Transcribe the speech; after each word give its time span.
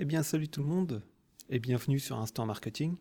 Eh 0.00 0.04
bien 0.04 0.22
salut 0.22 0.46
tout 0.46 0.62
le 0.62 0.68
monde 0.68 1.02
et 1.50 1.58
bienvenue 1.58 1.98
sur 1.98 2.20
Instant 2.20 2.46
Marketing. 2.46 2.94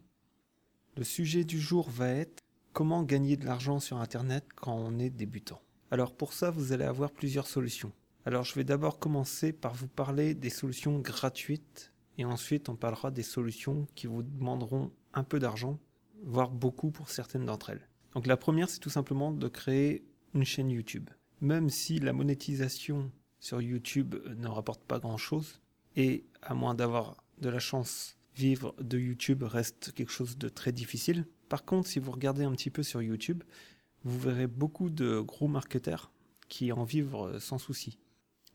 Le 0.96 1.04
sujet 1.04 1.43
du 1.43 1.59
jour 1.59 1.92
va 1.92 2.09
être 2.09 2.42
comment 2.73 3.04
gagner 3.04 3.38
de 3.38 3.46
l'argent 3.46 3.79
sur 3.79 3.97
Internet 3.97 4.47
quand 4.55 4.73
on 4.75 4.97
est 4.97 5.12
débutant. 5.12 5.62
Alors 5.91 6.15
pour 6.15 6.33
ça, 6.33 6.49
vous 6.49 6.71
allez 6.71 6.86
avoir 6.86 7.12
plusieurs 7.12 7.46
solutions. 7.46 7.91
Alors 8.25 8.46
je 8.46 8.55
vais 8.55 8.63
d'abord 8.63 8.97
commencer 8.97 9.54
par 9.54 9.75
vous 9.75 9.88
parler 9.88 10.33
des 10.33 10.49
solutions 10.49 10.97
gratuites 10.97 11.94
et 12.18 12.25
ensuite 12.25 12.68
on 12.68 12.75
parlera 12.75 13.11
des 13.11 13.21
solutions 13.21 13.86
qui 13.93 14.07
vous 14.07 14.23
demanderont 14.23 14.91
un 15.14 15.23
peu 15.23 15.38
d'argent, 15.38 15.77
voire 16.23 16.50
beaucoup 16.50 16.89
pour 16.89 17.11
certaines 17.11 17.45
d'entre 17.45 17.70
elles. 17.70 17.88
Donc 18.16 18.25
la 18.25 18.38
première, 18.38 18.71
c'est 18.71 18.79
tout 18.79 18.89
simplement 18.89 19.32
de 19.32 19.48
créer 19.48 20.04
une 20.34 20.45
chaîne 20.45 20.71
YouTube. 20.71 21.11
Même 21.41 21.70
si 21.70 22.00
la 22.00 22.11
monétisation 22.11 23.11
sur 23.39 23.61
YouTube 23.61 24.16
ne 24.36 24.48
rapporte 24.48 24.84
pas 24.84 24.98
grand-chose, 24.98 25.61
et 25.98 26.23
à 26.48 26.54
moins 26.54 26.73
d'avoir 26.73 27.23
de 27.39 27.50
la 27.50 27.59
chance, 27.59 28.18
vivre 28.36 28.74
de 28.79 28.97
YouTube 28.97 29.43
reste 29.43 29.92
quelque 29.92 30.11
chose 30.11 30.37
de 30.37 30.47
très 30.47 30.71
difficile. 30.71 31.25
Par 31.50 31.65
contre, 31.65 31.89
si 31.89 32.00
vous 32.00 32.11
regardez 32.11 32.45
un 32.45 32.52
petit 32.53 32.70
peu 32.70 32.83
sur 32.83 33.02
YouTube, 33.02 33.44
vous 34.06 34.17
verrez 34.17 34.47
beaucoup 34.47 34.89
de 34.89 35.20
gros 35.20 35.50
marketeurs 35.50 36.11
qui 36.47 36.72
en 36.72 36.86
vivent 36.86 37.38
sans 37.39 37.58
souci. 37.58 38.00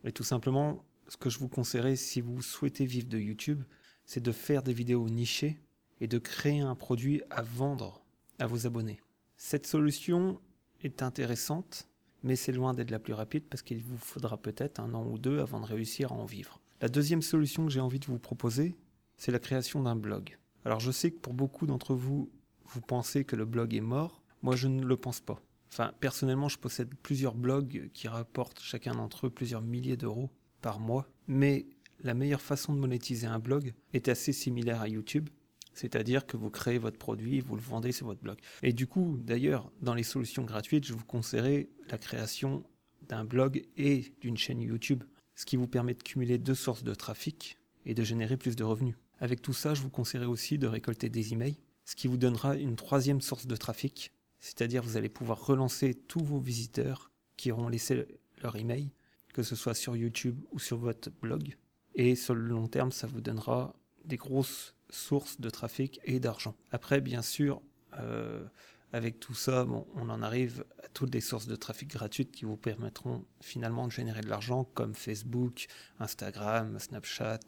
Et 0.05 0.12
tout 0.12 0.24
simplement, 0.24 0.84
ce 1.09 1.18
que 1.18 1.28
je 1.28 1.38
vous 1.38 1.48
conseillerais 1.48 1.96
si 1.96 2.23
vous 2.23 2.41
souhaitez 2.41 2.87
vivre 2.87 3.09
de 3.09 3.18
YouTube, 3.18 3.62
c'est 4.06 4.23
de 4.23 4.32
faire 4.32 4.62
des 4.62 4.73
vidéos 4.73 5.09
nichées 5.10 5.60
et 6.01 6.09
de 6.09 6.18
créer 6.18 6.60
un 6.60 6.74
produit 6.74 7.20
à 7.29 7.43
vendre 7.43 8.02
à 8.38 8.46
vos 8.46 8.66
abonnés. 8.66 9.01
Cette 9.37 9.66
solution 9.66 10.40
est 10.80 11.02
intéressante, 11.02 11.88
mais 12.23 12.37
c'est 12.37 12.52
loin 12.52 12.73
d'être 12.73 12.90
la 12.90 12.98
plus 12.98 13.12
rapide 13.12 13.45
parce 13.51 13.62
qu'il 13.62 13.82
vous 13.82 13.98
faudra 13.98 14.38
peut-être 14.38 14.80
un 14.80 14.95
an 14.95 15.06
ou 15.06 15.18
deux 15.18 15.40
avant 15.40 15.60
de 15.60 15.66
réussir 15.66 16.12
à 16.12 16.15
en 16.15 16.24
vivre. 16.24 16.62
La 16.82 16.88
deuxième 16.88 17.22
solution 17.22 17.64
que 17.64 17.70
j'ai 17.70 17.78
envie 17.78 18.00
de 18.00 18.06
vous 18.06 18.18
proposer, 18.18 18.74
c'est 19.16 19.30
la 19.30 19.38
création 19.38 19.84
d'un 19.84 19.95
blog. 19.95 20.36
Alors 20.64 20.80
je 20.80 20.90
sais 20.90 21.12
que 21.12 21.18
pour 21.20 21.32
beaucoup 21.32 21.64
d'entre 21.64 21.95
vous, 21.95 22.29
vous 22.65 22.80
pensez 22.80 23.24
que 23.24 23.37
le 23.37 23.45
blog 23.45 23.73
est 23.73 23.80
mort. 23.80 24.20
Moi, 24.43 24.57
je 24.57 24.66
ne 24.66 24.84
le 24.84 24.96
pense 24.96 25.20
pas. 25.20 25.40
Enfin, 25.73 25.92
personnellement, 26.01 26.48
je 26.48 26.59
possède 26.59 26.92
plusieurs 27.01 27.37
blogs 27.37 27.88
qui 27.95 28.09
rapportent 28.09 28.59
chacun 28.59 28.96
d'entre 28.96 29.29
eux 29.29 29.30
plusieurs 29.30 29.62
milliers 29.62 29.96
d'euros 29.96 30.29
par 30.60 30.80
mois. 30.80 31.07
Mais 31.29 31.66
la 32.01 32.15
meilleure 32.15 32.40
façon 32.40 32.74
de 32.74 32.80
monétiser 32.80 33.29
un 33.29 33.38
blog 33.38 33.74
est 33.92 34.09
assez 34.09 34.32
similaire 34.32 34.80
à 34.80 34.88
YouTube. 34.88 35.30
C'est-à-dire 35.74 36.26
que 36.26 36.37
vous 36.37 36.51
créez 36.51 36.79
votre 36.79 36.98
produit 36.98 37.38
vous 37.38 37.54
le 37.54 37.62
vendez 37.62 37.92
sur 37.92 38.07
votre 38.07 38.23
blog. 38.23 38.38
Et 38.64 38.73
du 38.73 38.88
coup, 38.88 39.20
d'ailleurs, 39.23 39.70
dans 39.82 39.95
les 39.95 40.02
solutions 40.02 40.42
gratuites, 40.42 40.85
je 40.85 40.95
vous 40.95 41.04
conseillerais 41.04 41.68
la 41.90 41.98
création 41.98 42.64
d'un 43.02 43.24
blog 43.24 43.62
et 43.76 44.12
d'une 44.20 44.37
chaîne 44.37 44.60
YouTube, 44.60 45.04
ce 45.43 45.45
qui 45.45 45.57
vous 45.57 45.66
permet 45.66 45.95
de 45.95 46.02
cumuler 46.04 46.38
deux 46.38 46.54
sources 46.54 46.85
de 46.85 46.95
trafic 46.95 47.59
et 47.85 47.95
de 47.95 48.04
générer 48.04 48.37
plus 48.37 48.54
de 48.54 48.62
revenus. 48.62 48.95
Avec 49.18 49.43
tout 49.43 49.52
ça, 49.52 49.74
je 49.74 49.82
vous 49.82 49.90
conseillerais 49.90 50.26
aussi 50.26 50.57
de 50.57 50.68
récolter 50.68 51.09
des 51.09 51.32
emails, 51.32 51.59
ce 51.85 51.96
qui 51.96 52.07
vous 52.07 52.16
donnera 52.16 52.54
une 52.54 52.76
troisième 52.76 53.21
source 53.21 53.48
de 53.48 53.57
trafic, 53.57 54.13
c'est-à-dire 54.38 54.85
vous 54.85 54.96
allez 54.96 55.09
pouvoir 55.09 55.45
relancer 55.45 55.95
tous 55.95 56.23
vos 56.23 56.38
visiteurs 56.38 57.10
qui 57.37 57.51
auront 57.51 57.66
laissé 57.66 58.07
leur 58.40 58.54
email, 58.54 58.93
que 59.35 59.43
ce 59.43 59.57
soit 59.57 59.74
sur 59.74 59.96
YouTube 59.96 60.38
ou 60.52 60.60
sur 60.60 60.79
votre 60.79 61.10
blog. 61.10 61.57
Et 61.96 62.15
sur 62.15 62.37
le 62.37 62.46
long 62.46 62.68
terme, 62.68 62.93
ça 62.93 63.09
vous 63.09 63.20
donnera 63.20 63.74
des 64.04 64.19
grosses 64.19 64.76
sources 64.91 65.41
de 65.41 65.50
trafic 65.50 65.98
et 66.04 66.20
d'argent. 66.20 66.54
Après, 66.70 67.00
bien 67.00 67.22
sûr, 67.22 67.60
euh, 67.98 68.47
avec 68.93 69.19
tout 69.19 69.34
ça, 69.34 69.66
on 69.94 70.09
en 70.10 70.22
arrive 70.22 70.65
à 70.84 70.88
toutes 70.88 71.15
les 71.15 71.22
sources 71.22 71.47
de 71.47 71.56
trafic 71.56 71.88
gratuites 71.88 72.31
qui 72.31 72.44
vous 72.44 72.59
permettront 72.59 73.25
finalement 73.41 73.87
de 73.87 73.93
générer 73.93 74.21
de 74.21 74.28
l'argent, 74.28 74.65
comme 74.75 74.94
Facebook, 74.94 75.66
Instagram, 75.98 76.78
Snapchat. 76.78 77.41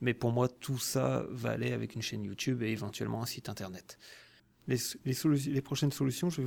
Mais 0.00 0.12
pour 0.12 0.32
moi, 0.32 0.48
tout 0.48 0.78
ça 0.78 1.24
va 1.30 1.50
aller 1.50 1.72
avec 1.72 1.94
une 1.94 2.02
chaîne 2.02 2.24
YouTube 2.24 2.62
et 2.62 2.70
éventuellement 2.70 3.22
un 3.22 3.26
site 3.26 3.48
internet. 3.48 3.98
Les, 4.66 5.62
prochaines 5.62 5.92
solutions, 5.92 6.28
je 6.28 6.42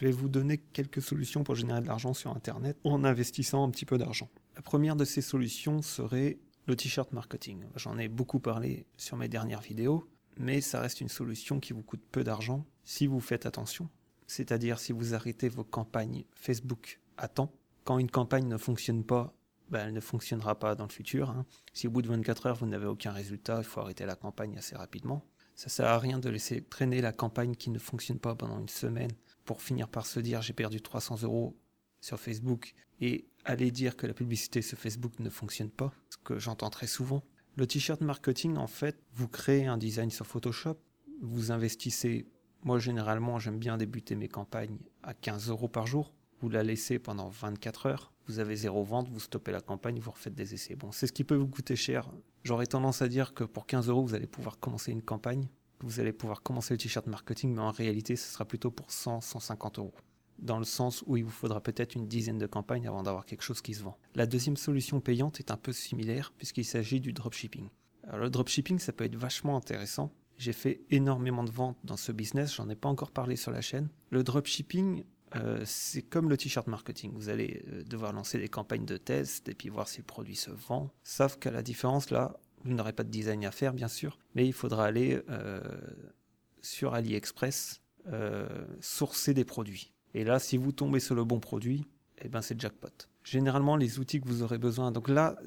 vais 0.00 0.10
vous 0.10 0.28
donner 0.30 0.56
quelques 0.56 1.02
solutions 1.02 1.44
pour 1.44 1.54
générer 1.54 1.82
de 1.82 1.86
l'argent 1.86 2.14
sur 2.14 2.34
Internet 2.34 2.78
en 2.84 3.04
investissant 3.04 3.62
un 3.62 3.70
petit 3.70 3.84
peu 3.84 3.98
d'argent. 3.98 4.30
La 4.56 4.62
première 4.62 4.96
de 4.96 5.04
ces 5.04 5.20
solutions 5.20 5.82
serait 5.82 6.38
le 6.66 6.76
t-shirt 6.76 7.12
marketing. 7.12 7.64
J'en 7.76 7.98
ai 7.98 8.08
beaucoup 8.08 8.40
parlé 8.40 8.86
sur 8.96 9.18
mes 9.18 9.28
dernières 9.28 9.60
vidéos, 9.60 10.08
mais 10.36 10.60
ça 10.60 10.80
reste 10.80 11.00
une 11.00 11.08
solution 11.08 11.60
qui 11.60 11.72
vous 11.72 11.82
coûte 11.82 12.02
peu 12.10 12.24
d'argent 12.24 12.64
si 12.84 13.06
vous 13.06 13.20
faites 13.20 13.46
attention. 13.46 13.88
C'est-à-dire 14.26 14.78
si 14.78 14.92
vous 14.92 15.14
arrêtez 15.14 15.48
vos 15.48 15.64
campagnes 15.64 16.24
Facebook 16.34 17.00
à 17.16 17.28
temps. 17.28 17.52
Quand 17.84 17.98
une 17.98 18.10
campagne 18.10 18.46
ne 18.46 18.56
fonctionne 18.56 19.04
pas, 19.04 19.34
ben, 19.70 19.86
elle 19.86 19.94
ne 19.94 20.00
fonctionnera 20.00 20.58
pas 20.58 20.74
dans 20.74 20.86
le 20.86 20.92
futur. 20.92 21.30
Hein. 21.30 21.46
Si 21.72 21.86
au 21.86 21.90
bout 21.90 22.02
de 22.02 22.08
24 22.08 22.46
heures 22.46 22.56
vous 22.56 22.66
n'avez 22.66 22.86
aucun 22.86 23.12
résultat, 23.12 23.58
il 23.58 23.64
faut 23.64 23.80
arrêter 23.80 24.06
la 24.06 24.16
campagne 24.16 24.56
assez 24.58 24.76
rapidement. 24.76 25.24
Ça 25.54 25.68
sert 25.68 25.86
à 25.86 25.98
rien 25.98 26.18
de 26.18 26.28
laisser 26.28 26.62
traîner 26.62 27.00
la 27.00 27.12
campagne 27.12 27.54
qui 27.54 27.70
ne 27.70 27.78
fonctionne 27.78 28.18
pas 28.18 28.34
pendant 28.34 28.58
une 28.58 28.68
semaine 28.68 29.10
pour 29.44 29.62
finir 29.62 29.88
par 29.88 30.06
se 30.06 30.20
dire 30.20 30.42
j'ai 30.42 30.52
perdu 30.52 30.80
300 30.80 31.22
euros 31.22 31.56
sur 32.00 32.18
Facebook 32.18 32.74
et 33.00 33.26
aller 33.44 33.70
dire 33.70 33.96
que 33.96 34.06
la 34.06 34.14
publicité 34.14 34.62
sur 34.62 34.78
Facebook 34.78 35.18
ne 35.18 35.30
fonctionne 35.30 35.70
pas, 35.70 35.92
ce 36.08 36.16
que 36.18 36.38
j'entends 36.38 36.70
très 36.70 36.86
souvent. 36.86 37.22
Le 37.56 37.66
t-shirt 37.66 38.00
marketing, 38.00 38.56
en 38.56 38.68
fait, 38.68 39.02
vous 39.12 39.28
créez 39.28 39.66
un 39.66 39.76
design 39.76 40.10
sur 40.10 40.26
Photoshop, 40.26 40.78
vous 41.20 41.50
investissez, 41.50 42.26
moi 42.62 42.78
généralement 42.78 43.38
j'aime 43.38 43.58
bien 43.58 43.76
débuter 43.76 44.14
mes 44.14 44.28
campagnes 44.28 44.78
à 45.02 45.14
15 45.14 45.50
euros 45.50 45.68
par 45.68 45.86
jour, 45.86 46.14
vous 46.40 46.48
la 46.48 46.62
laissez 46.62 46.98
pendant 46.98 47.28
24 47.28 47.86
heures, 47.86 48.12
vous 48.26 48.38
avez 48.38 48.54
zéro 48.54 48.84
vente, 48.84 49.08
vous 49.10 49.20
stoppez 49.20 49.50
la 49.50 49.60
campagne, 49.60 49.98
vous 49.98 50.12
refaites 50.12 50.34
des 50.34 50.54
essais. 50.54 50.76
Bon, 50.76 50.92
c'est 50.92 51.08
ce 51.08 51.12
qui 51.12 51.24
peut 51.24 51.34
vous 51.34 51.48
coûter 51.48 51.76
cher. 51.76 52.08
J'aurais 52.44 52.66
tendance 52.66 53.02
à 53.02 53.08
dire 53.08 53.34
que 53.34 53.44
pour 53.44 53.66
15 53.66 53.88
euros, 53.88 54.04
vous 54.04 54.14
allez 54.14 54.28
pouvoir 54.28 54.58
commencer 54.58 54.92
une 54.92 55.02
campagne, 55.02 55.48
vous 55.80 55.98
allez 55.98 56.12
pouvoir 56.12 56.42
commencer 56.42 56.74
le 56.74 56.78
t-shirt 56.78 57.06
marketing, 57.08 57.54
mais 57.54 57.62
en 57.62 57.72
réalité, 57.72 58.14
ce 58.16 58.32
sera 58.32 58.44
plutôt 58.44 58.70
pour 58.70 58.90
100, 58.90 59.20
150 59.20 59.78
euros. 59.78 59.94
Dans 60.40 60.58
le 60.58 60.64
sens 60.64 61.04
où 61.06 61.16
il 61.16 61.24
vous 61.24 61.30
faudra 61.30 61.60
peut-être 61.60 61.94
une 61.94 62.08
dizaine 62.08 62.38
de 62.38 62.46
campagnes 62.46 62.88
avant 62.88 63.02
d'avoir 63.02 63.26
quelque 63.26 63.42
chose 63.42 63.60
qui 63.60 63.74
se 63.74 63.82
vend. 63.82 63.98
La 64.14 64.26
deuxième 64.26 64.56
solution 64.56 65.00
payante 65.00 65.38
est 65.38 65.50
un 65.50 65.56
peu 65.56 65.72
similaire 65.72 66.32
puisqu'il 66.36 66.64
s'agit 66.64 67.00
du 67.00 67.12
dropshipping. 67.12 67.68
Alors 68.04 68.20
le 68.20 68.30
dropshipping, 68.30 68.78
ça 68.78 68.92
peut 68.92 69.04
être 69.04 69.16
vachement 69.16 69.56
intéressant. 69.56 70.12
J'ai 70.38 70.54
fait 70.54 70.80
énormément 70.90 71.44
de 71.44 71.50
ventes 71.50 71.76
dans 71.84 71.98
ce 71.98 72.12
business, 72.12 72.54
j'en 72.54 72.70
ai 72.70 72.74
pas 72.74 72.88
encore 72.88 73.10
parlé 73.10 73.36
sur 73.36 73.50
la 73.50 73.60
chaîne. 73.60 73.90
Le 74.08 74.24
dropshipping, 74.24 75.04
euh, 75.36 75.62
c'est 75.66 76.02
comme 76.02 76.30
le 76.30 76.36
t-shirt 76.36 76.66
marketing. 76.66 77.12
Vous 77.14 77.28
allez 77.28 77.62
euh, 77.68 77.82
devoir 77.84 78.12
lancer 78.12 78.38
des 78.38 78.48
campagnes 78.48 78.86
de 78.86 78.96
test 78.96 79.48
et 79.48 79.54
puis 79.54 79.68
voir 79.68 79.86
si 79.86 79.98
le 79.98 80.04
produit 80.04 80.36
se 80.36 80.50
vend. 80.50 80.90
Sauf 81.04 81.36
qu'à 81.38 81.50
la 81.50 81.62
différence, 81.62 82.10
là, 82.10 82.40
vous 82.64 82.72
n'aurez 82.72 82.94
pas 82.94 83.04
de 83.04 83.10
design 83.10 83.44
à 83.44 83.50
faire, 83.50 83.74
bien 83.74 83.88
sûr, 83.88 84.18
mais 84.34 84.46
il 84.46 84.52
faudra 84.52 84.86
aller 84.86 85.20
euh, 85.28 85.60
sur 86.62 86.94
AliExpress 86.94 87.82
sourcer 88.80 89.34
des 89.34 89.44
produits. 89.44 89.92
Et 90.14 90.24
là, 90.24 90.38
si 90.38 90.56
vous 90.56 90.72
tombez 90.72 91.00
sur 91.00 91.14
le 91.14 91.24
bon 91.24 91.40
produit, 91.40 91.86
eh 92.22 92.28
ben 92.28 92.42
c'est 92.42 92.60
jackpot. 92.60 93.08
Généralement, 93.24 93.76
les 93.76 93.98
outils 93.98 94.20
que 94.20 94.28
vous 94.28 94.42
aurez 94.42 94.58
besoin. 94.58 94.92
Donc 94.92 95.08
là, 95.08 95.38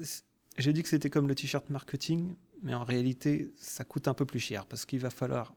j'ai 0.58 0.72
dit 0.72 0.82
que 0.82 0.88
c'était 0.88 1.10
comme 1.10 1.28
le 1.28 1.34
t-shirt 1.34 1.68
marketing, 1.70 2.34
mais 2.62 2.74
en 2.74 2.84
réalité, 2.84 3.52
ça 3.56 3.84
coûte 3.84 4.08
un 4.08 4.14
peu 4.14 4.24
plus 4.24 4.40
cher 4.40 4.66
parce 4.66 4.86
qu'il 4.86 5.00
va 5.00 5.10
falloir 5.10 5.54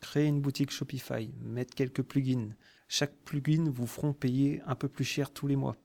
créer 0.00 0.26
une 0.26 0.40
boutique 0.40 0.70
Shopify, 0.70 1.32
mettre 1.42 1.74
quelques 1.74 2.02
plugins. 2.02 2.50
Chaque 2.88 3.16
plugin 3.24 3.70
vous 3.70 3.86
feront 3.86 4.12
payer 4.12 4.62
un 4.66 4.74
peu 4.74 4.88
plus 4.88 5.04
cher 5.04 5.30
tous 5.30 5.46
les 5.46 5.56
mois 5.56 5.76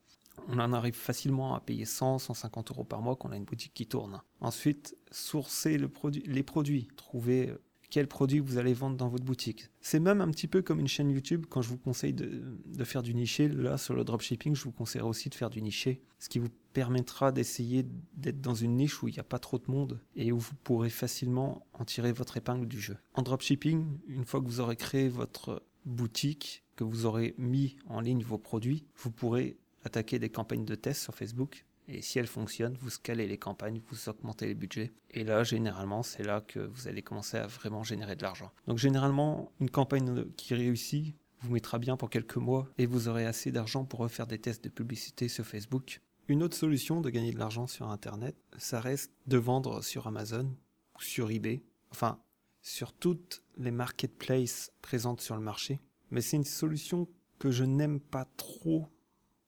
on 0.47 0.59
en 0.59 0.73
arrive 0.73 0.95
facilement 0.95 1.55
à 1.55 1.59
payer 1.59 1.85
100, 1.85 2.19
150 2.19 2.71
euros 2.71 2.83
par 2.83 3.01
mois 3.01 3.15
quand 3.15 3.29
on 3.29 3.31
a 3.31 3.38
une 3.38 3.45
boutique 3.45 3.73
qui 3.73 3.88
tourne. 3.88 4.21
Ensuite, 4.39 4.97
sourcer 5.11 5.77
les 5.77 6.43
produits, 6.43 6.88
trouver 6.95 7.53
quels 7.91 8.07
produits 8.07 8.40
vous 8.40 8.57
allez 8.57 8.74
vendre 8.74 8.96
dans 8.96 9.09
votre 9.09 9.25
boutique. 9.25 9.69
C'est 9.81 10.00
même 10.00 10.22
un 10.22 10.31
petit 10.31 10.47
peu 10.47 10.62
comme 10.62 10.79
une 10.79 10.88
chaîne 10.88 11.12
YouTube 11.12 11.46
quand 11.47 11.62
je 11.62 11.69
vous 11.69 11.78
conseille 11.78 12.13
de, 12.13 12.84
faire 12.84 13.03
du 13.03 13.13
niché. 13.13 13.50
Là, 13.50 13.78
sur 13.78 13.94
le 13.94 14.03
dropshipping, 14.03 14.56
je 14.56 14.63
vous 14.63 14.72
conseille 14.72 15.02
aussi 15.02 15.29
de 15.29 15.35
faire 15.35 15.50
du 15.50 15.62
niché, 15.62 16.01
ce 16.18 16.30
qui 16.30 16.40
vous 16.40 16.50
permettra 16.74 17.31
d'essayer 17.34 17.85
d'être 18.16 18.41
dans 18.41 18.56
une 18.56 18.78
niche 18.78 19.03
où 19.03 19.09
il 19.09 19.13
n'y 19.13 19.19
a 19.19 19.24
pas 19.24 19.40
trop 19.40 19.59
de 19.59 19.69
monde 19.69 20.00
et 20.15 20.31
où 20.31 20.39
vous 20.39 20.56
pourrez 20.63 20.89
facilement 20.89 21.68
en 21.74 21.83
tirer 21.83 22.13
votre 22.13 22.38
épingle 22.38 22.68
du 22.68 22.80
jeu. 22.80 22.98
En 23.13 23.24
dropshipping, 23.24 23.86
une 24.07 24.25
fois 24.25 24.39
que 24.39 24.45
vous 24.45 24.62
aurez 24.62 24.77
créé 24.77 25.10
votre 25.10 25.62
boutique, 25.86 26.63
que 26.77 26.86
vous 26.86 27.06
aurez 27.06 27.36
mis 27.38 27.75
en 27.88 28.00
ligne 28.00 28.24
vos 28.24 28.38
produits, 28.38 28.86
vous 28.95 29.12
pourrez 29.12 29.57
attaquer 29.83 30.18
des 30.18 30.30
campagnes 30.30 30.65
de 30.65 30.75
test 30.75 31.01
sur 31.04 31.13
Facebook. 31.13 31.65
Et 31.88 32.01
si 32.01 32.19
elles 32.19 32.28
fonctionnent, 32.28 32.78
vous 32.80 32.89
scalez 32.89 33.28
les 33.28 33.38
campagnes, 33.38 33.81
vous 33.89 34.10
augmentez 34.10 34.48
les 34.48 34.54
budgets. 34.54 34.92
Et 35.12 35.24
là, 35.24 35.44
généralement, 35.44 36.04
c'est 36.04 36.24
là 36.24 36.42
que 36.42 36.60
vous 36.60 36.88
allez 36.88 37.01
commencer 37.01 37.38
à 37.38 37.48
vraiment 37.48 37.83
générer 37.83 38.16
de 38.16 38.24
l'argent. 38.24 38.51
Donc 38.68 38.78
généralement, 38.78 39.51
une 39.60 39.69
campagne 39.69 40.25
qui 40.38 40.54
réussit 40.54 41.16
vous 41.42 41.54
mettra 41.54 41.80
bien 41.80 41.98
pour 41.98 42.10
quelques 42.10 42.38
mois 42.38 42.68
et 42.78 42.86
vous 42.86 43.07
aurez 43.07 43.25
assez 43.25 43.51
d'argent 43.51 43.83
pour 43.83 44.00
refaire 44.00 44.28
des 44.28 44.39
tests 44.39 44.63
de 44.63 44.69
publicité 44.69 45.28
sur 45.28 45.45
Facebook. 45.45 46.01
Une 46.28 46.44
autre 46.44 46.56
solution 46.56 47.01
de 47.01 47.10
gagner 47.10 47.33
de 47.33 47.39
l'argent 47.39 47.68
sur 47.68 47.89
Internet, 47.89 48.36
ça 48.57 48.80
reste 48.80 49.12
de 49.27 49.38
vendre 49.38 49.84
sur 49.84 50.07
Amazon 50.07 50.56
ou 50.95 51.01
sur 51.01 51.31
eBay. 51.31 51.63
Enfin, 51.89 52.19
sur 52.62 52.94
toutes 52.94 53.44
les 53.57 53.72
marketplaces 53.72 54.72
présentes 54.81 55.22
sur 55.22 55.36
le 55.36 55.42
marché. 55.42 55.80
Mais 56.12 56.22
c'est 56.22 56.38
une 56.38 56.45
solution 56.45 57.07
que 57.39 57.51
je 57.51 57.63
n'aime 57.63 58.00
pas 58.00 58.25
trop 58.38 58.88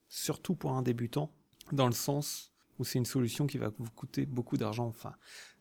surtout 0.07 0.55
pour 0.55 0.73
un 0.73 0.81
débutant, 0.81 1.31
dans 1.73 1.87
le 1.87 1.93
sens 1.93 2.51
ou 2.79 2.83
c'est 2.83 2.97
une 2.97 3.05
solution 3.05 3.45
qui 3.47 3.57
va 3.57 3.69
vous 3.77 3.89
coûter 3.91 4.25
beaucoup 4.25 4.57
d'argent. 4.57 4.87
Enfin, 4.87 5.13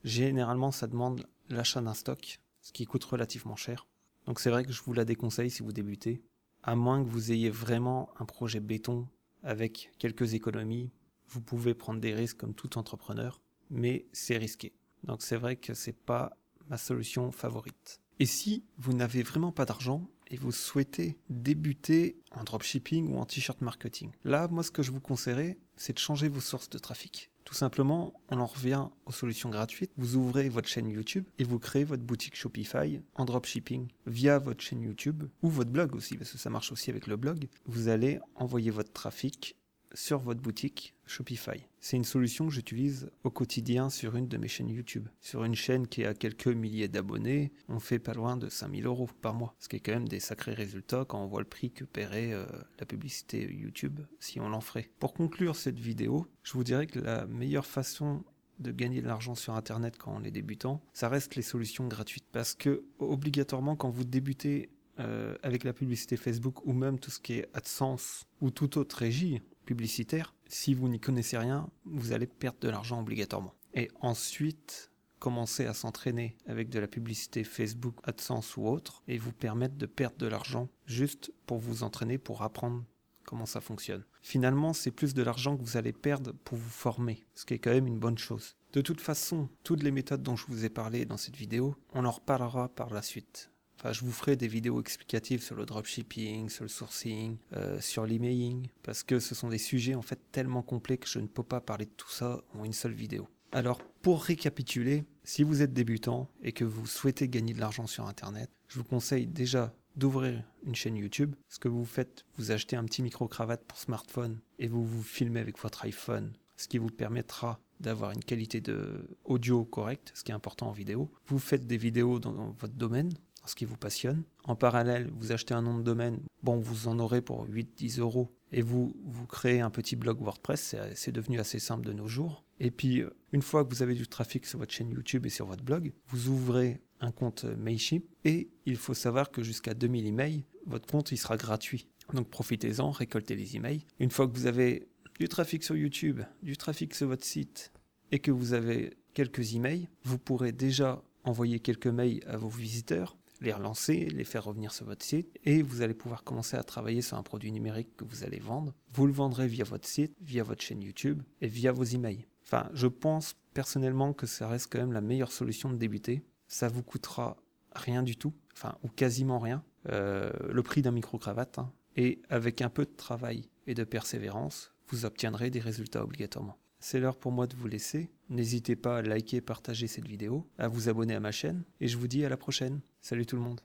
généralement, 0.05 0.71
ça 0.71 0.87
demande 0.87 1.27
l'achat 1.49 1.81
d'un 1.81 1.95
stock, 1.95 2.41
ce 2.61 2.73
qui 2.73 2.85
coûte 2.85 3.05
relativement 3.05 3.57
cher. 3.57 3.87
Donc 4.27 4.41
c'est 4.41 4.51
vrai 4.51 4.65
que 4.65 4.73
je 4.73 4.83
vous 4.83 4.93
la 4.93 5.05
déconseille 5.05 5.51
si 5.51 5.63
vous 5.63 5.73
débutez, 5.73 6.23
à 6.63 6.77
moins 6.77 7.03
que 7.03 7.09
vous 7.09 7.33
ayez 7.33 7.51
vraiment 7.51 8.11
un 8.19 8.25
projet 8.25 8.61
béton 8.61 9.09
avec 9.43 9.91
quelques 9.99 10.35
économies. 10.35 10.91
Vous 11.29 11.41
pouvez 11.41 11.75
prendre 11.75 12.01
des 12.01 12.15
risques 12.15 12.39
comme 12.39 12.55
tout 12.55 12.79
entrepreneur, 12.79 13.41
mais 13.71 14.07
c'est 14.13 14.37
risqué. 14.37 14.73
Donc 15.03 15.23
c'est 15.23 15.37
vrai 15.37 15.57
que 15.57 15.75
c'est 15.75 15.93
pas 15.93 16.37
ma 16.69 16.79
solution 16.79 17.33
favorite. 17.33 18.01
Et 18.21 18.27
si 18.27 18.65
vous 18.79 18.93
n'avez 18.93 19.23
vraiment 19.23 19.51
pas 19.51 19.65
d'argent 19.65 20.09
et 20.29 20.37
vous 20.37 20.53
souhaitez 20.53 21.19
débuter 21.29 22.21
en 22.31 22.45
dropshipping 22.45 23.13
ou 23.13 23.19
en 23.19 23.25
t-shirt 23.25 23.61
marketing, 23.61 24.13
là, 24.25 24.47
moi, 24.49 24.63
ce 24.63 24.71
que 24.71 24.83
je 24.83 24.93
vous 24.93 25.01
conseillerais, 25.01 25.59
c'est 25.83 25.95
de 25.95 25.99
changer 25.99 26.29
vos 26.29 26.41
sources 26.41 26.71
de 26.71 26.79
trafic. 26.79 27.33
Tout 27.45 27.55
simplement, 27.55 28.15
on 28.29 28.39
en 28.39 28.47
revient 28.47 28.87
aux 29.05 29.11
solutions 29.11 29.51
gratuites. 29.51 29.91
Vous 29.97 30.15
ouvrez 30.15 30.49
votre 30.49 30.69
chaîne 30.69 30.89
YouTube 30.89 31.25
et 31.41 31.45
vous 31.45 31.59
créez 31.59 31.83
votre 31.83 32.05
boutique 32.05 32.37
Shopify 32.37 33.01
en 33.17 33.25
dropshipping 33.25 33.89
via 34.07 34.39
votre 34.39 34.63
chaîne 34.63 34.81
YouTube 34.81 35.25
ou 35.43 35.49
votre 35.49 35.71
blog 35.71 35.97
aussi, 35.97 36.17
parce 36.17 36.31
que 36.31 36.39
ça 36.39 36.51
marche 36.51 36.71
aussi 36.71 36.91
avec 36.91 37.09
le 37.09 37.17
blog. 37.17 37.49
Vous 37.67 37.89
allez 37.89 38.21
envoyer 38.37 38.71
votre 38.71 38.93
trafic 38.93 39.57
sur 39.95 40.21
votre 40.21 40.41
boutique 40.41 40.95
Shopify. 41.07 41.67
C'est 41.81 41.97
une 41.97 42.05
solution 42.05 42.47
que 42.47 42.53
j'utilise 42.53 43.11
au 43.25 43.31
quotidien 43.31 43.91
sur 43.91 44.17
une 44.17 44.29
de 44.29 44.37
mes 44.39 44.49
chaînes 44.49 44.71
YouTube. 44.71 45.09
Sur 45.21 45.45
une 45.45 45.55
chaîne 45.55 45.87
qui 45.87 46.05
a 46.05 46.15
quelques 46.15 46.49
milliers 46.49 46.89
d'abonnés, 46.89 47.53
on 47.69 47.81
fait 47.81 47.99
pas 47.99 48.15
loin 48.15 48.37
de 48.37 48.49
5000 48.49 48.87
euros 48.87 49.09
par 49.21 49.35
mois. 49.35 49.55
Ce 49.59 49.69
qui 49.69 49.77
est 49.77 49.81
quand 49.81 49.93
même 49.93 50.09
des 50.09 50.21
sacrés 50.21 50.55
résultats 50.55 51.05
quand 51.05 51.23
on 51.23 51.27
voit 51.27 51.41
le 51.41 51.49
prix 51.49 51.71
que 51.71 51.85
paierait 51.85 52.33
euh, 52.33 52.47
la 52.79 52.87
publicité 52.87 53.53
YouTube 53.53 54.01
si 54.21 54.41
on 54.41 54.49
l'en 54.49 54.61
ferait. 54.61 54.91
Pour 54.99 55.13
conclure 55.13 55.57
cette 55.57 55.79
vidéo, 55.79 56.27
je 56.43 56.53
vous 56.53 56.65
dirais 56.65 56.87
que 56.87 57.01
la 57.01 57.27
meilleure 57.27 57.67
façon 57.67 58.25
de 58.59 58.71
gagner 58.71 59.03
de 59.03 59.09
l'argent 59.09 59.35
sur 59.35 59.55
Internet 59.55 59.97
quand 59.99 60.15
on 60.17 60.25
est 60.25 60.31
débutant, 60.31 60.83
ça 60.93 61.09
reste 61.09 61.35
les 61.35 61.43
solutions 61.43 61.89
gratuites. 61.89 62.27
Parce 62.33 62.55
que 62.55 62.85
obligatoirement, 62.99 63.77
quand 63.77 63.91
vous 63.91 64.05
débutez 64.05 64.71
euh, 65.01 65.37
avec 65.43 65.65
la 65.65 65.73
publicité 65.73 66.17
Facebook 66.17 66.65
ou 66.67 66.73
même 66.73 66.99
tout 66.99 67.11
ce 67.11 67.19
qui 67.19 67.35
est 67.35 67.49
AdSense 67.55 68.27
ou 68.41 68.51
toute 68.51 68.77
autre 68.77 68.97
régie, 68.97 69.41
publicitaire, 69.73 70.35
si 70.49 70.75
vous 70.75 70.87
n'y 70.87 71.01
connaissez 71.01 71.39
rien, 71.39 71.67
vous 71.87 72.13
allez 72.13 72.27
perdre 72.27 72.59
de 72.61 72.69
l'argent 72.69 73.01
obligatoirement. 73.01 73.55
Et 73.73 73.91
ensuite, 74.03 74.91
commencer 75.19 75.65
à 75.65 75.73
s'entraîner 75.73 76.37
avec 76.47 76.69
de 76.69 76.79
la 76.79 76.87
publicité 76.87 77.43
Facebook, 77.43 77.95
AdSense 78.05 78.59
ou 78.59 78.67
autre, 78.67 79.03
et 79.09 79.17
vous 79.17 79.33
permettre 79.33 79.77
de 79.77 79.87
perdre 79.87 80.19
de 80.19 80.27
l'argent 80.27 80.69
juste 80.85 81.33
pour 81.47 81.57
vous 81.57 81.85
entraîner, 81.85 82.19
pour 82.19 82.43
apprendre 82.43 82.85
comment 83.25 83.47
ça 83.47 83.63
fonctionne. 83.63 84.05
Finalement, 84.21 84.75
c'est 84.75 84.91
plus 84.91 85.15
de 85.15 85.23
l'argent 85.23 85.57
que 85.57 85.63
vous 85.63 85.79
allez 85.79 85.95
perdre 85.95 86.33
pour 86.45 86.59
vous 86.59 86.69
former, 86.69 87.25
ce 87.35 87.47
qui 87.47 87.55
est 87.55 87.59
quand 87.59 87.71
même 87.71 87.87
une 87.87 87.99
bonne 87.99 88.19
chose. 88.19 88.57
De 88.75 88.83
toute 88.83 89.01
façon, 89.01 89.49
toutes 89.65 89.83
les 89.83 89.91
méthodes 89.91 90.23
dont 90.23 90.37
je 90.37 90.45
vous 90.49 90.67
ai 90.67 90.71
parlé 90.71 91.07
dans 91.07 91.17
cette 91.17 91.37
vidéo, 91.37 91.77
on 91.95 92.05
en 92.05 92.11
reparlera 92.11 92.69
par 92.69 92.93
la 92.93 93.01
suite 93.01 93.51
je 93.91 94.05
vous 94.05 94.13
ferai 94.13 94.37
des 94.37 94.47
vidéos 94.47 94.81
explicatives 94.81 95.43
sur 95.43 95.57
le 95.57 95.67
dropshipping, 95.67 96.49
sur 96.49 96.65
le 96.65 96.69
sourcing, 96.69 97.37
euh, 97.55 97.81
sur 97.81 98.07
l'emailing, 98.07 98.69
parce 98.83 99.03
que 99.03 99.19
ce 99.19 99.35
sont 99.35 99.49
des 99.49 99.59
sujets 99.59 99.95
en 99.95 100.03
fait 100.03 100.21
tellement 100.31 100.63
complets 100.63 100.99
que 100.99 101.09
je 101.09 101.19
ne 101.19 101.27
peux 101.27 101.43
pas 101.43 101.61
parler 101.61 101.87
de 101.87 101.93
tout 101.97 102.11
ça 102.11 102.43
en 102.55 102.65
une 102.65 102.73
seule 102.73 102.93
vidéo. 102.93 103.29
Alors, 103.51 103.83
pour 104.01 104.23
récapituler, 104.23 105.05
si 105.25 105.43
vous 105.43 105.61
êtes 105.61 105.73
débutant 105.73 106.31
et 106.43 106.53
que 106.53 106.65
vous 106.65 106.87
souhaitez 106.87 107.29
gagner 107.29 107.53
de 107.53 107.61
l'argent 107.61 107.87
sur 107.87 108.07
Internet, 108.07 108.51
je 108.69 108.79
vous 108.79 108.85
conseille 108.85 109.27
déjà 109.27 109.75
d'ouvrir 109.97 110.43
une 110.65 110.75
chaîne 110.75 110.97
YouTube. 110.97 111.35
Ce 111.49 111.59
que 111.59 111.69
vous 111.69 111.85
faites, 111.85 112.25
vous 112.39 112.51
achetez 112.51 112.77
un 112.77 112.85
petit 112.85 113.03
micro-cravate 113.03 113.65
pour 113.65 113.79
smartphone 113.79 114.41
et 114.59 114.69
vous 114.69 114.85
vous 114.85 115.03
filmez 115.03 115.41
avec 115.41 115.59
votre 115.59 115.85
iPhone, 115.85 116.33
ce 116.57 116.67
qui 116.67 116.79
vous 116.79 116.89
permettra 116.89 117.61
d'avoir 117.81 118.13
une 118.13 118.25
qualité 118.25 118.61
de 118.61 119.17
audio 119.25 119.65
correcte, 119.65 120.13
ce 120.15 120.25
qui 120.25 120.31
est 120.31 120.35
important 120.35 120.69
en 120.69 120.73
vidéo. 120.73 121.11
Vous 121.27 121.39
faites 121.39 121.67
des 121.67 121.77
vidéos 121.77 122.21
dans 122.21 122.53
votre 122.53 122.75
domaine, 122.75 123.13
ce 123.47 123.55
qui 123.55 123.65
vous 123.65 123.77
passionne. 123.77 124.23
En 124.45 124.57
parallèle, 124.57 125.11
vous 125.19 125.33
achetez 125.33 125.55
un 125.55 125.63
nom 125.63 125.79
de 125.79 125.83
domaine, 125.83 126.21
bon, 126.43 126.59
vous 126.59 126.89
en 126.89 126.99
aurez 126.99 127.23
pour 127.23 127.47
8-10 127.47 128.01
euros, 128.01 128.33
et 128.53 128.63
vous, 128.63 128.95
vous 129.05 129.27
créez 129.27 129.61
un 129.61 129.71
petit 129.71 129.97
blog 129.97 130.21
WordPress, 130.21 130.77
c'est 130.95 131.13
devenu 131.13 131.41
assez 131.41 131.59
simple 131.59 131.87
de 131.87 131.93
nos 131.93 132.07
jours. 132.07 132.45
Et 132.61 132.71
puis, 132.71 133.03
une 133.33 133.43
fois 133.43 133.65
que 133.65 133.75
vous 133.75 133.83
avez 133.83 133.95
du 133.95 134.07
trafic 134.07 134.47
sur 134.47 134.59
votre 134.59 134.73
chaîne 134.73 134.91
YouTube 134.91 135.27
et 135.27 135.31
sur 135.31 135.47
votre 135.47 135.65
blog, 135.65 135.93
vous 136.09 136.29
ouvrez 136.29 136.81
un 137.01 137.11
compte 137.11 137.45
Mailchimp, 137.45 138.05
et 138.25 138.51
il 138.67 138.77
faut 138.77 138.95
savoir 138.95 139.31
que 139.31 139.43
jusqu'à 139.43 139.75
2000 139.75 140.07
emails, 140.07 140.45
votre 140.67 140.87
compte 140.87 141.15
sera 141.15 141.37
gratuit. 141.37 141.89
Donc 142.13 142.29
profitez-en, 142.29 142.91
récoltez 142.91 143.35
les 143.35 143.57
emails. 143.57 143.85
Une 143.99 144.11
fois 144.11 144.29
que 144.29 144.37
vous 144.37 144.47
avez 144.47 144.89
du 145.19 145.29
trafic 145.29 145.65
sur 145.65 145.77
YouTube, 145.77 146.21
du 146.43 146.57
trafic 146.57 146.95
sur 146.95 147.09
votre 147.09 147.25
site, 147.25 147.73
et 148.13 148.19
que 148.19 148.31
vous 148.31 148.53
avez 148.53 148.95
quelques 149.15 149.55
emails, 149.55 149.89
vous 150.05 150.19
pourrez 150.19 150.53
déjà 150.53 151.03
envoyer 151.25 151.61
quelques 151.61 151.87
mails 151.87 152.23
à 152.27 152.37
vos 152.37 152.49
visiteurs 152.49 153.17
les 153.43 153.53
relancer, 153.53 154.09
les 154.09 154.25
faire 154.25 154.45
revenir 154.45 154.73
sur 154.73 154.87
votre 154.87 155.05
site 155.05 155.29
et 155.45 155.63
vous 155.63 155.83
allez 155.83 155.95
pouvoir 155.95 156.25
commencer 156.25 156.57
à 156.57 156.63
travailler 156.63 157.03
sur 157.03 157.17
un 157.17 157.23
produit 157.23 157.53
numérique 157.53 157.97
que 157.97 158.05
vous 158.05 158.25
allez 158.25 158.39
vendre. 158.39 158.73
Vous 158.93 159.07
le 159.07 159.13
vendrez 159.13 159.47
via 159.47 159.65
votre 159.65 159.87
site, 159.87 160.17
via 160.21 160.43
votre 160.43 160.63
chaîne 160.63 160.83
YouTube 160.83 161.23
et 161.41 161.49
via 161.49 161.73
vos 161.73 161.85
emails. 161.85 162.27
Enfin, 162.45 162.71
je 162.73 162.87
pense 162.87 163.35
personnellement 163.55 164.13
que 164.13 164.27
ça 164.27 164.49
reste 164.49 164.73
quand 164.73 164.79
même 164.79 164.93
la 164.93 165.01
meilleure 165.01 165.33
solution 165.33 165.71
de 165.71 165.77
débuter. 165.77 166.23
Ça 166.47 166.69
vous 166.69 166.83
coûtera 166.83 167.37
rien 167.75 168.03
du 168.03 168.17
tout, 168.17 168.35
enfin, 168.55 168.77
ou 168.83 168.89
quasiment 168.89 169.39
rien. 169.39 169.65
Euh, 169.89 170.31
le 170.49 170.63
prix 170.63 170.83
d'un 170.83 170.93
micro-cravate. 170.93 171.59
Hein. 171.59 171.73
et 171.97 172.23
avec 172.29 172.63
un 172.63 172.71
peu 172.71 172.85
de 172.85 172.97
travail 172.97 173.49
et 173.67 173.75
de 173.75 173.85
persévérance, 173.85 174.73
vous 174.89 175.05
obtiendrez 175.05 175.51
des 175.51 175.61
résultats 175.61 176.05
obligatoirement. 176.05 176.59
C'est 176.85 176.99
l'heure 176.99 177.17
pour 177.17 177.31
moi 177.31 177.47
de 177.47 177.55
vous 177.55 177.69
laisser. 177.69 178.11
N'hésitez 178.29 178.75
pas 178.75 178.99
à 178.99 179.03
liker 179.03 179.41
partager 179.41 179.87
cette 179.87 180.09
vidéo, 180.09 180.51
à 180.59 180.67
vous 180.67 180.89
abonner 180.89 181.15
à 181.15 181.21
ma 181.21 181.31
chaîne, 181.31 181.63
et 181.81 181.87
je 181.87 181.97
vous 181.97 182.09
dis 182.09 182.25
à 182.25 182.29
la 182.29 182.37
prochaine. 182.37 182.81
Salut 183.01 183.25
tout 183.25 183.37
le 183.37 183.43
monde. 183.43 183.63